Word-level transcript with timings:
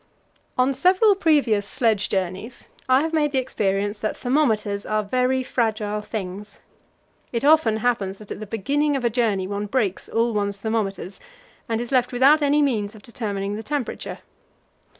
On 0.57 0.73
several 0.73 1.13
previous 1.13 1.63
sledge 1.67 2.09
journeys 2.09 2.65
I 2.89 3.01
had 3.03 3.13
made 3.13 3.31
the 3.33 3.37
experience 3.37 3.99
that 3.99 4.17
thermometers 4.17 4.83
are 4.83 5.03
very 5.03 5.43
fragile 5.43 6.01
things. 6.01 6.57
It 7.31 7.45
often 7.45 7.77
happens 7.77 8.17
that 8.17 8.31
at 8.31 8.39
the 8.39 8.47
beginning 8.47 8.95
of 8.95 9.05
a 9.05 9.11
journey 9.11 9.45
one 9.45 9.67
breaks 9.67 10.09
all 10.09 10.33
one's 10.33 10.57
thermometers, 10.57 11.19
and 11.69 11.79
is 11.79 11.91
left 11.91 12.11
without 12.11 12.41
any 12.41 12.63
means 12.63 12.95
of 12.95 13.03
determining 13.03 13.53
the 13.55 13.61
temperature. 13.61 14.17